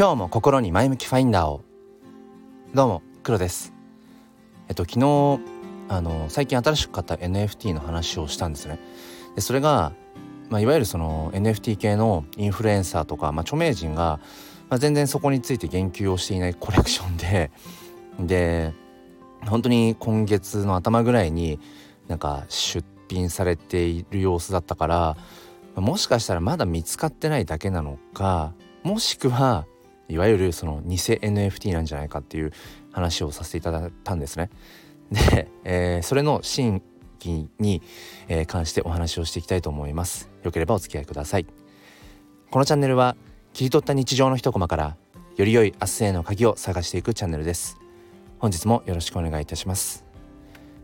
[0.00, 1.60] 今日も心に前向きファインダーを。
[2.72, 3.74] どうも黒です。
[4.66, 5.40] えっと昨日
[5.90, 8.78] あの最近新しく買った NFT の話をしたんですね。
[9.34, 9.92] でそれが
[10.48, 14.20] まあ、いわゆるその NFT 系のインフルエンサーとか、まあ、著名人が、
[14.70, 17.50] まあ、全然そこについて言及をしていないコレクションで
[18.18, 18.72] で
[19.44, 21.60] 本当に今月の頭ぐらいに
[22.08, 25.16] なんか出品されている様子だったから
[25.74, 29.66] もしかしたらまだ見つかってないだけなのかもしくは
[30.10, 32.52] いわゆるその偽 NFT なんじゃないかっていう
[32.92, 34.50] 話をさせていただいたんですね。
[35.10, 36.82] で、えー、それの真
[37.18, 37.82] 偽に、
[38.46, 40.30] 関してお話をしていきたいと思います。
[40.42, 41.46] よければお付き合いください。
[42.50, 43.16] このチャンネルは
[43.52, 44.96] 切り取った日常の一コマから
[45.36, 47.78] より良い明日への鍵を探していくチャンネルです。
[48.38, 50.04] 本日もよろしくお願いいたします。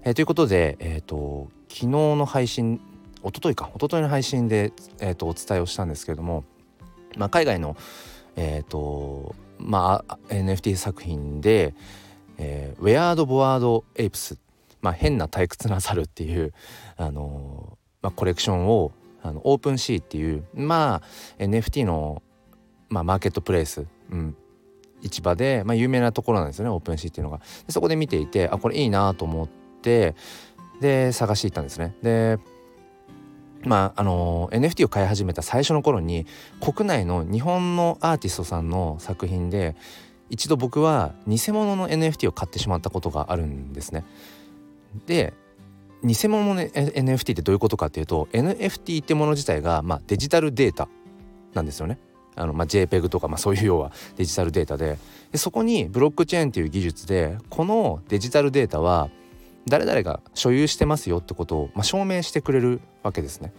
[0.05, 2.81] えー、ということで、えーと、昨日の配信
[3.27, 6.45] 一昨日か一昨日の配信で、えーと、お伝えをしたんですけれども、
[7.17, 7.77] まあ、海外の、
[8.37, 11.75] えーとまあ、NFT 作品で
[12.39, 14.39] 「えー、 Weird Bored Apes」
[14.83, 16.53] まあ、変な退屈な猿っていう、
[16.97, 18.93] あの、まあ、コレクションを
[19.27, 22.23] あの OpenSea っていうまあ NFT の、
[22.89, 24.37] まあ、マーケットプレイス、うん、
[25.03, 27.41] 市場で、まあ、有名なところなんですよね OpenSea っていうのが。
[27.69, 29.49] そこで見ていてあこれいいなと思っ
[29.83, 30.15] て
[30.81, 31.97] で探していったんですね。
[32.03, 32.39] で
[33.67, 36.27] まああの NFT を買い始めた最初の頃に
[36.61, 39.77] 国内の日本のアーティストさんの作品で
[40.31, 44.05] 一度僕は偽物の NFT を買ってしまったことがあるんですね。
[45.07, 45.35] で
[46.05, 50.89] 偽物の NFT ってどういうことかっていうと NFT ってもの自体が、まあ、デジタルデータ
[51.55, 51.99] なんですよね。
[52.39, 54.99] あのまあ、JPEG とか、まあ、そういう要はデジタルデータで
[55.33, 59.09] でそこにブロックチェーンっていう技術でこのデジタルデータは
[59.69, 63.53] 誰々が所有してますよってことを、まあ、証明してくれるわけですね。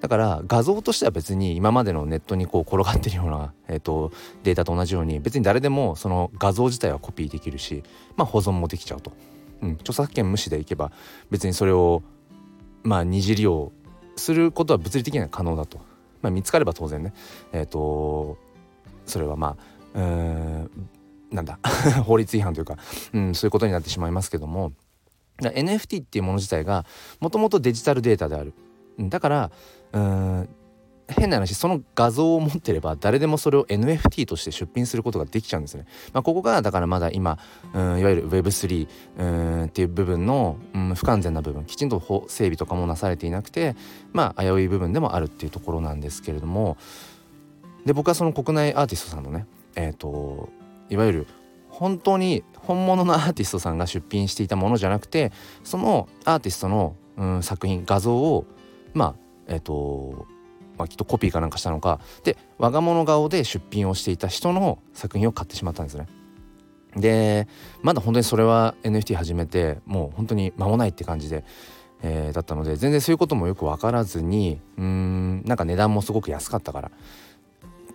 [0.00, 7.82] だから画像としては別に今までのネットにこう転がってるような、 えーと、データと同じように別に誰でもその画像自体はコピーできるし、
[8.16, 9.12] まあ、保存もできちゃうと。
[9.62, 10.92] うん、著作権無視でいけば
[11.30, 12.02] 別にそれを
[12.82, 13.72] まあ二次利用
[14.16, 15.78] することは物理的には可能だと。
[16.20, 17.12] まあ、見つかれば当然ね
[17.52, 18.36] えっ、ー、と
[19.06, 19.56] それはま
[19.94, 20.70] あうーん
[21.30, 21.58] なんだ
[22.04, 22.76] 法律違反というか、
[23.12, 24.72] うん、そういうことになってしまいますけども
[25.38, 26.84] NFT っていうもの自体が
[27.20, 28.54] もともとデジタルデータである
[28.98, 29.50] だから
[29.92, 30.48] うん
[31.08, 35.84] 変な話その画像を持ってれば誰でもそれを NFT として出品することができちゃうんですね。
[36.14, 37.38] まあ、ここがだからまだ今
[37.74, 43.76] うんいわゆる Web3 うんっていう部分の、うん、不完全な部分きちんと法整備とかもなされていなくて
[44.12, 46.78] まあ危うい部分でもあるっていうところなんですけれども
[47.84, 49.46] で僕はその国内アーティストさんのね
[49.76, 50.48] えっ、ー、と
[50.88, 51.26] いわゆる
[51.68, 55.32] 本当に本物のアーティストさんが出品していたものじゃなくて
[55.62, 58.46] そのアーティストの、うん、作品画像を
[58.92, 59.14] まあ
[59.48, 60.26] えっ、ー、と
[60.76, 66.08] まあ、きっとコピーかなんかしたのかで我が物顔で出品をしていた人の作品を買ってしまったんですね。
[66.96, 67.48] で
[67.82, 71.44] まだ本当にそれは NFT 始めてもう本当に間もないって感じで、
[72.02, 76.90] えー、だったので全然そういうこともよく分からずにうんなんか値段もすごく安かったから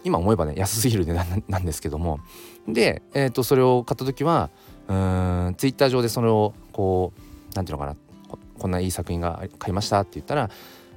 [0.03, 2.19] 今思えばね安すぎる値段なんですけども。
[2.67, 4.49] で、えー、とそれを買った時は
[4.87, 7.21] うんツイッター上でそれをこう
[7.55, 7.97] 何て言うのかな
[8.57, 10.49] こんないい作品が買いましたって言ったら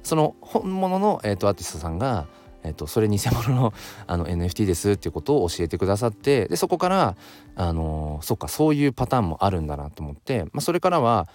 [0.03, 2.27] その本物の、えーと、アーティストさんが、
[2.63, 3.73] えーと、それ偽物の
[4.05, 7.15] あの NFT ですっていうことを教えてくださってでそこから
[7.55, 11.27] あのー、そっかそういうパターンもあるんだなと思って、まあ、それからは、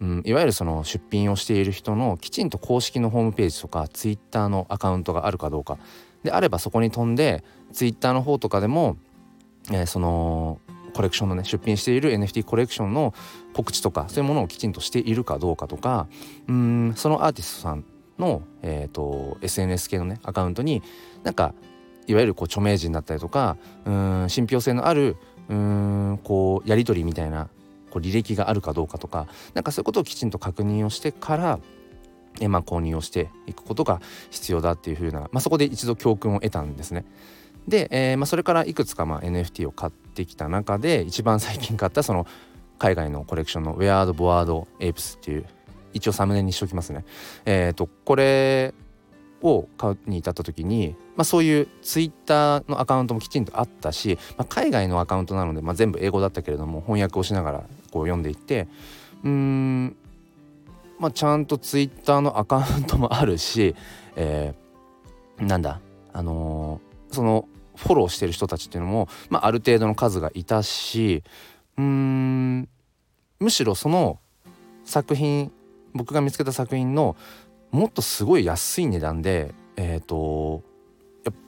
[0.00, 5.78] うん、いわゆるその出品をしている人のきちんと公式のホームページとか Twitter のアカウントがあるかどうか
[6.22, 8.96] であればそこに飛んで Twitter の方とかでも、
[9.70, 10.60] えー、その
[10.92, 13.14] コレクションのね出品している NFT コレクションの
[13.54, 16.06] 告知とかそういうものをきちんとしているかどうかとか
[16.48, 17.84] うんそのアーティストさん
[18.18, 20.82] の、えーと、SNS 系のねアカウントに
[21.22, 21.54] なんか
[22.06, 25.16] いわゆるこう著名人だったりとかうん信憑性のある
[25.48, 27.48] うんこうやり取りみたいな
[27.90, 31.60] こう履歴があるかどうかとかなんかそういうことをきちんと確認をしてから
[32.40, 34.00] えまあ、購入をしていくことが
[34.30, 37.04] 必要だっていうふうな、まあ、そこで一度教訓を得たんですね。
[37.68, 42.26] で、えーまあ、それからいくつかま NFT を買ってきた中で一番最近買ったその
[42.78, 45.46] 海外のコレクションのウェアード・ボワード・エイプスっていう
[45.92, 47.04] 一応サムネにしておきますね。
[47.44, 48.74] えっ、ー、とこれ
[49.42, 57.58] を買うに至った時に、まあ、そういうツイッターのアカウントもきちんとあったし、まあ、海外のアカウントなので、まあ、全部英語だったけれども翻訳をしながら
[57.90, 58.68] こう読んでいって
[59.24, 59.96] うーん、
[61.02, 63.74] まあ、ちゃんとツイッターのアカウントもあるし、
[64.14, 65.80] えー、なんだ
[66.12, 71.24] あのー、そのフォローしてる人たちっていうのも、まあ、ある程度の数がいたし
[71.76, 72.68] うーん
[73.40, 74.20] むしろその
[74.84, 75.50] 作品
[75.92, 77.16] 僕が見つけた作品の
[77.72, 80.62] もっとすごい安い値段でえっ、ー、と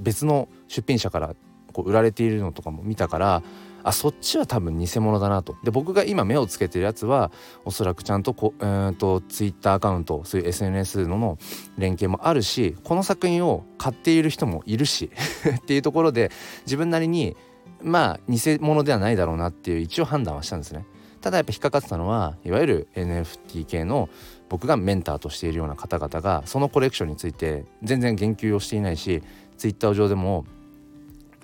[0.01, 1.37] 別の出品者から
[1.73, 3.43] こう売られているのとかも見たから
[3.85, 7.31] あそっちは多分偽物だなとで僕が今目をつけてるやつは
[7.65, 11.39] おそらくちゃんとこ、えーと、ツイッターアカウントそういう SNS のの
[11.77, 15.11] 連携もあるしこの作品を買っている人もいるし
[15.57, 16.33] っていうところで
[16.65, 17.37] 自分なりに
[17.83, 20.87] まあ偽物ではないだろうなっていう一応判断はしたんですね。
[21.21, 24.11] ただやっぱ引っかかってたのはいわゆる NFT 系の
[24.51, 29.23] 僕がメンターとしているような方々がそのコレクションについて全然言及をしていないし
[29.57, 30.45] ツイッター上でも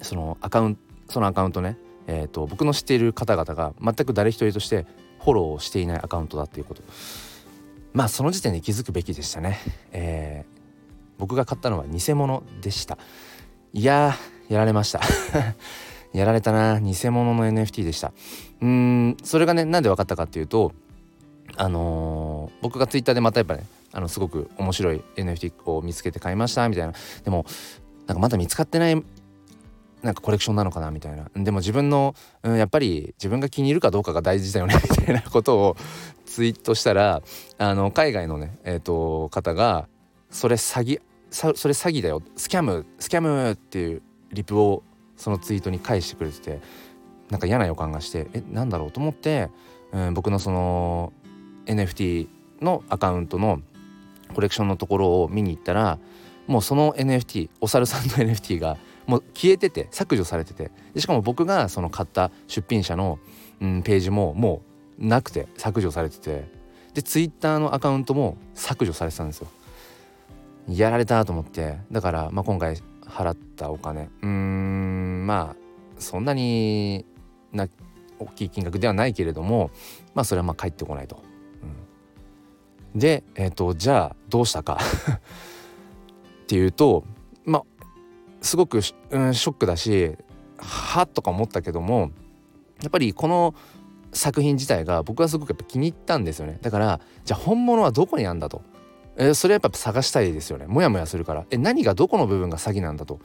[0.03, 1.79] そのアカウントそのアカウントね
[2.13, 4.85] えーと、僕の知っている方々が全く誰一人として
[5.21, 6.83] フォローしていないアカウントだっていうこと。
[7.93, 9.59] まあその時点で気づくべきでしたね、
[9.93, 10.61] えー、
[11.19, 12.99] 僕が買ったのは偽物でした。
[13.73, 14.17] いや
[14.49, 15.01] やられました。
[16.13, 16.81] やられたな。
[16.81, 18.13] 偽物の NFT でした。
[18.61, 20.73] うんそれがねなんで分かったかっていうと
[21.57, 26.93] あのー、僕が Twitter でまたやっぱねあのすごく面白い NFT を見つけて買いましたみたいな。
[27.23, 27.47] でも
[28.09, 29.01] なんかまだ見つかってない
[30.03, 31.31] なんかコレクションなのかなみたいな。
[31.35, 34.75] でも自分の、うん、やっぱり自分が気に入るかどうかが大事だよね。
[34.99, 35.77] みたいなことを
[36.25, 37.23] ツイートしたら
[37.59, 39.89] あの海外のね、えーと、方が
[40.31, 41.01] 「それ詐欺
[41.31, 42.23] それ詐欺だよ。
[42.37, 44.03] スキャムスキャム」っていう
[44.33, 44.83] リプを
[45.17, 46.61] そのツイートに返してくれてて
[47.31, 49.51] なんか嫌な予感がしてえなんだろうと思って、
[49.93, 51.13] うん、僕のその
[51.67, 52.29] NFT
[52.63, 53.61] のアカウントの
[54.35, 55.99] コレクションのところを見に行ったら
[56.47, 58.77] もうその NFT お猿さんの NFT が
[59.11, 60.71] もう消えてて削除されてて。
[60.97, 63.19] しかも僕がその買った出品者の、
[63.61, 64.63] うん、ページもも
[65.01, 66.49] うなくて削除されてて。
[66.95, 69.49] でツイッターのアカウントも削除されてたんですよ。
[70.69, 71.79] やられたと思って。
[71.91, 74.09] だから、まあ、今回払ったお金。
[74.23, 75.57] うーんまあ
[75.99, 77.05] そんなに
[77.53, 77.67] な
[78.21, 79.71] 大きい金額ではないけれども
[80.15, 81.21] まあそれはまあ返ってこないと。
[82.95, 84.79] うん、で、えーと、とじゃあどうしたか。
[86.45, 87.05] っていうと
[87.45, 87.80] まあ
[88.41, 90.17] すごく、うん、ショックだし
[90.59, 92.11] はっとか思ったけども
[92.83, 93.55] やっぱりこの
[94.13, 96.59] 作品自体が僕はすごくやっぱ気に入ったんですよね。
[96.63, 98.63] だからじゃあ本物はどこにあんだと、
[99.17, 100.67] えー、それはやっぱ探したいですよね。
[100.67, 101.45] モヤモヤするから。
[101.51, 103.21] え何がどこの部分が詐欺なんだと。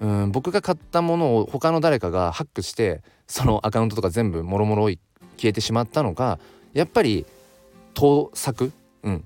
[0.00, 4.98] うん僕が買ったものを他の誰かがハックしてそのアカウントとか全部もろもろ消
[5.44, 6.38] えてしまったのか
[6.72, 7.26] やっぱり
[7.94, 8.72] 盗作、
[9.02, 9.24] うん、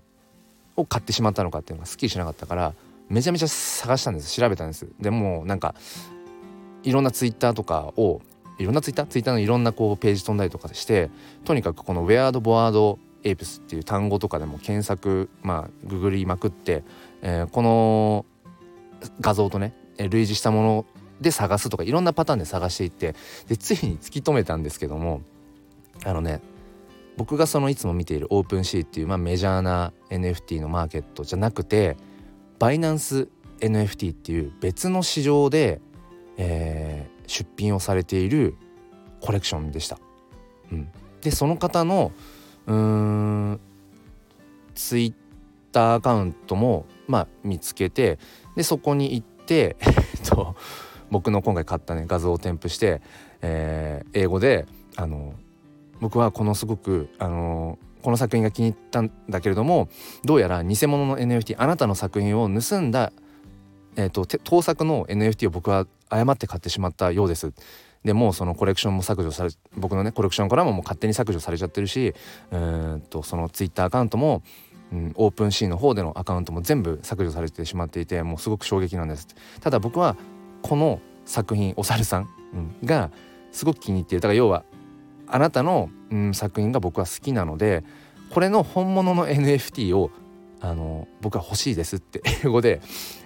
[0.76, 2.74] を買ってしまったのかっていうのがすっきりしなかったから
[3.08, 4.34] めちゃめちゃ探したんです。
[4.34, 4.86] 調べたんです。
[5.00, 5.74] でもなんか
[6.82, 8.20] いろんなツイッターとかを
[8.58, 9.06] いろんなツイッター？
[9.06, 11.10] ツイッターのいろんなこうページ飛んだりとかして
[11.44, 16.84] とにかくこのウェアードボワードエイプスっていう単語とかでも検索まあググりまくって、
[17.22, 18.26] えー、この
[19.20, 20.86] 画像とね類似したもの
[21.20, 23.14] で探すとかいろんなパターンで探していって
[23.48, 25.22] でついに突き止めたんですけども
[26.04, 26.40] あのね
[27.16, 31.96] 僕がそのいつも見ているオープンシーっていう、まあ、メジャーな NFT のマーケットじゃなくて
[32.58, 33.28] バイナンス
[33.60, 35.80] NFT っていう別の市場で、
[36.36, 38.56] えー、出品をされている
[39.20, 39.98] コレクションでした。
[40.70, 40.88] うん、
[41.20, 42.12] でその方の
[42.66, 43.60] うーん
[44.74, 45.14] ツイッ
[45.72, 48.18] ターアカウントも、まあ、見つけて
[48.54, 50.54] でそこに行って えっと
[51.10, 53.00] 僕の今回買ったね画像を添付して、
[53.40, 54.66] えー、英語で
[54.96, 55.34] あの
[56.00, 57.78] 僕はこのすごくあの
[58.08, 59.90] この作品が気に入ったんだけれども
[60.24, 63.12] どうやら偽物の NFT あなたの作品を盗んだ、
[63.96, 67.52] えーと、盗作の NFT を僕は誤って買ってしまったようです。
[68.04, 72.14] でもうそのコレクションも削除され僕のねコレクションからももう勝手に削除されちゃってるし
[72.50, 74.42] うんとそのツイッターアカウントも、
[74.90, 79.28] うん、オープンシーの方でのアカウントも全部削除されてしまっていてもうすごく衝撃なんです
[79.60, 80.16] ただ僕は
[80.62, 83.10] この作品お猿さん、うん、が
[83.52, 84.64] すごく気に入っているだから要は
[85.30, 87.84] あなたの、うん、作品が僕は好きなので
[88.30, 90.10] これの本物の NFT を
[90.60, 92.80] あの僕は欲しいですって英語で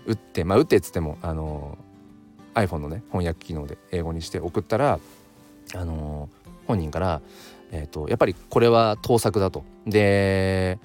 [0.07, 1.79] 打ってまあ打ってっつってもあの
[2.55, 5.01] iPhone のね翻訳機能で英語にして送ったら
[5.75, 6.29] あの
[6.67, 7.23] 本人から、
[7.71, 9.65] えーと、やっぱりこれは盗作だと。
[9.87, 10.79] で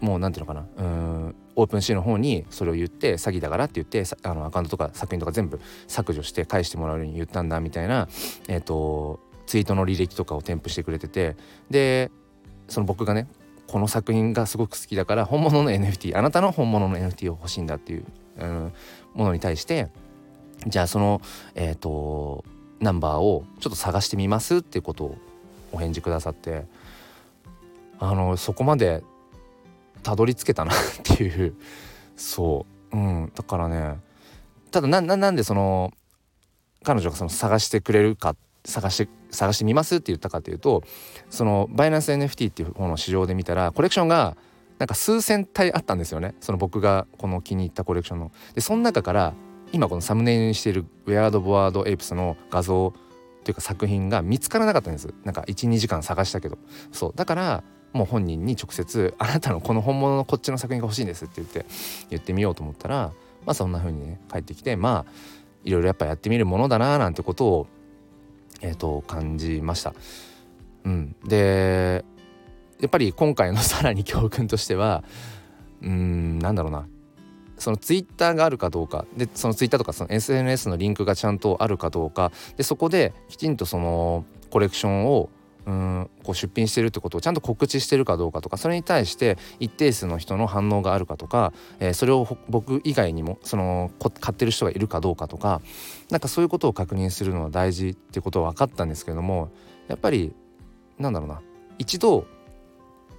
[0.00, 8.08] もう何ていうのかなうんオープンシーの方にそれを言って詐欺だからって言ってあのアカウントとか作品とか全部削除して返してもらうように言ったんだみたいな、
[8.48, 11.36] えーとツイートの履歴とかを添付してくれてて
[11.70, 12.10] で
[12.68, 13.28] その僕がね
[13.66, 18.04] この作品がすごく好きだから本物の NFT あなたの本物の NFT を欲しいんだっていう、
[18.38, 18.72] うん、
[19.14, 19.88] ものに対して
[20.66, 21.20] じゃあその
[21.54, 22.44] えっ、ー、と
[22.80, 25.18] ナンバーをちょっと探してみますっていうことを
[25.72, 26.66] お返事くださって
[27.98, 29.02] あのそこまで
[30.02, 31.54] たどり着けたなっていう
[32.16, 33.98] そううんだからね
[34.70, 35.92] ただななんでその
[36.82, 40.82] 彼女がその探してくれるかっ探して探してみますって言ったかというと
[41.30, 44.36] そのバイナンス NFT っていう方の市場で見たらコレクションが
[44.78, 46.34] なんか数千体あったんですよね。
[46.40, 48.32] その僕がこの気に入ったコレクションの。
[48.54, 49.32] でその中から
[49.72, 52.92] 今このサムネイルにしているウェアード・ボワード・エイプスの画像
[53.44, 55.14] というか作品が見つからなかったんです。
[55.24, 56.58] なんか12時間探したけど。
[56.90, 57.12] そう。
[57.14, 61.66] だからもう本人に直接「あなたのこの本物のこっちの作品が欲しいんです」って言って
[62.10, 63.12] 言ってみようと思ったら
[63.44, 65.12] まあそんな風にね帰ってきてまあ
[65.64, 67.66] いろいろやっぱやってみるものだななんてことを
[68.62, 69.94] えーと、感じました。
[70.84, 72.04] うん、で
[72.80, 75.04] やっぱり今回のさらに教訓としては
[75.80, 76.86] うんなんだろうな。
[77.58, 79.04] そのツイッターがあるかどうか。
[79.16, 82.32] でそのツイッターとかその SNS のリンクがちゃんとあるかどうか。
[82.56, 85.28] でそこできちんとそのコレクションを
[85.66, 95.60] うんこう出品してるってことをちゃんと告知してるかどうかとかそれに対して一定数の人の反応があるかとか、えー、それを僕以外にもその買ってる人がいるかどうかとか
[96.10, 99.50] なんかそういうことを確認するのは大事ってことは分かったんですけども
[99.88, 100.34] やっぱり
[100.98, 101.40] なんだろうな。
[101.78, 102.26] 一度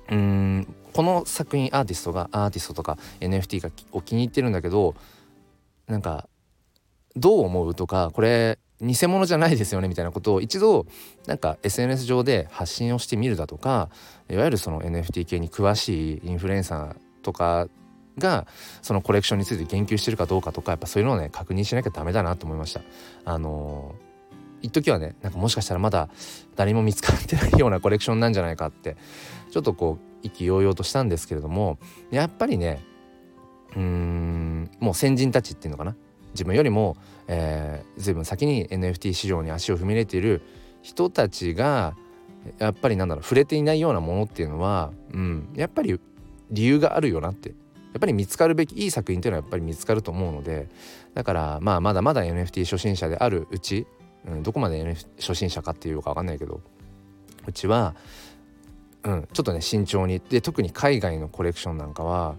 [0.09, 4.95] うんこの作品アーティストがアーティストとか NFT がを気に入ってるんだけど
[5.88, 6.27] なんか
[7.15, 10.86] どう思うとかこれ偽物じゃないですよねみたいなことを一度
[11.27, 13.89] なんか SNS 上で発信をしてみるだとか
[14.30, 17.68] いわゆるその NFT 系に詳しいインフルエンサーとか
[18.18, 18.46] が
[18.82, 22.82] そのコレクションについて言及してるかどうかとかやっぱそういうのをね確認しなきゃダメだなと思いました。
[23.25, 26.10] あのー、一時はねなんかもしかしたらまだ
[26.56, 28.98] 誰も見つかってないようなコレクションなんじゃないかって
[29.51, 31.80] ちょっとこう意気揚々としたんですけれども
[32.12, 32.84] やっぱりね
[33.75, 35.96] うーんもう先人たちっていうのかな
[36.34, 36.98] 自分よりも、
[37.28, 40.42] えー、随分先に NFT 市場に足を踏み入れている
[40.82, 41.96] 人たちが
[42.60, 46.00] やっぱりなんだろう触れていないようなものっていうのは、うん、やっぱり
[46.52, 47.54] 理由があるよなって。
[47.94, 50.68] やっぱり見つかるべきいい作品っていうのはやっぱり見つかると思うので
[51.13, 53.86] だからまあまだまだ NFT 初心者であるうち、
[54.28, 56.60] うん、どこまで NF 初心者かっていうか分かんないけど
[57.46, 57.96] うちは、
[59.04, 60.20] うん、ちょっとね慎重に。
[60.28, 62.36] で特に海外のコレクションなんかは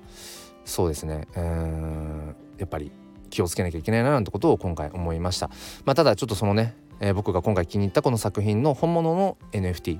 [0.64, 2.90] そうですねうんやっぱり
[3.34, 5.50] 気をつけなきゃいけないななんてことを今回思いました。
[5.84, 9.98] まあ、ただちょっとそのね、えー、僕が今回気に入ったこの作品の本物の NFT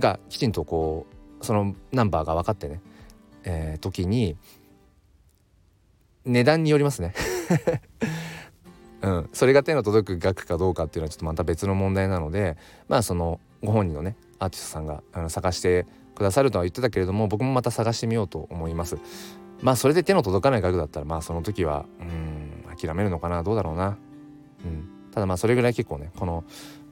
[0.00, 1.06] がきちんとこ
[1.40, 2.80] うそのナンバーが分かってね、
[3.44, 4.36] えー、時に
[6.24, 7.14] 値段によりますね
[9.02, 18.98] うん、それが手の届く額かどうかっていうのはちょっとまた別の問題なのでまあそのご本人のねアーティストさんがあの探してくださるとは言ってたけれども僕もまた探してみようと思います
[19.62, 23.98] まあそれで手の届かない額だったらまあその時はうん諦めるのかなどうだろうな、
[24.64, 26.44] うん、ただまあそれぐらい結構ねこの、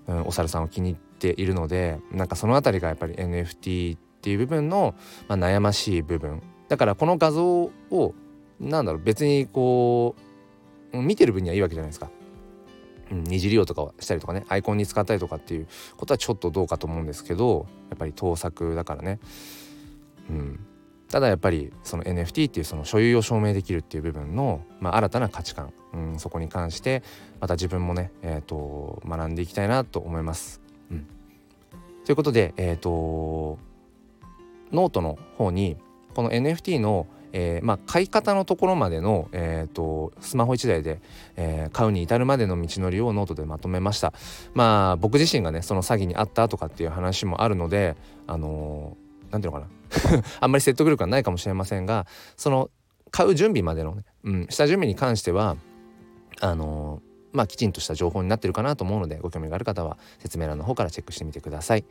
[0.06, 4.94] うん、お猿さんを気に入っているのでなんかその辺りがやっぱり NFT っていう部分の、
[5.28, 6.42] まあ、悩ましい部分。
[6.68, 8.14] だからこの画像を
[8.60, 10.14] なんだろう別にこ
[10.92, 12.10] う見てる分にはいいわけじゃないですか。
[13.10, 19.18] うん、二次利用とかしたりとかねアイコンに使ったりとかっていうことはちょっとどうかと思うんですけどやっぱり盗作だからね、
[20.28, 20.60] うん、
[21.10, 27.02] ただやっぱりその NFT っていうその所有を証明できるっていう部分の、まあ、新たな価値観、うん、そこに関して
[27.40, 30.60] また自分もね、えーと、学んでいきたいなと思います。
[30.90, 31.06] うん、
[32.04, 33.58] ということで、えーと、
[34.70, 35.78] ノートの方に
[36.14, 41.00] この NFT の、えー、まあ、買い方のところまでの、えーと、スマホ1台で、
[41.36, 44.12] えー、買うに至るまでの道のりをノートでまとめました。
[44.52, 47.96] まあ僕自身がねその詐欺にあったとかっていう話もあるので
[48.26, 48.98] あの
[49.30, 49.66] 何ていうのか
[50.12, 50.22] な？
[50.40, 52.06] あんまり説得力はないかもしれませんが
[52.36, 52.70] その
[53.10, 55.56] 買う準備までのね、うん、下準備に関しては
[56.40, 61.84] あのー、まあきちんとした情報になってるかなと思うのでご興味がある方は説明欄の方からチェックしてみてください。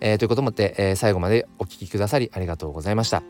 [0.00, 3.22] えー、ということもって、えー、最後までお聴きくださりありがとうございました。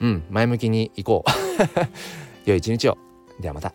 [0.00, 1.30] うん、前向きに行こう。
[2.48, 2.98] 良い一日を。
[3.40, 3.72] ではまた。